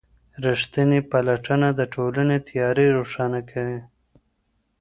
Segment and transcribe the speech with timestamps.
[0.45, 3.79] ریښتینې پلټنه د ټولني تیارې روښانه کوي.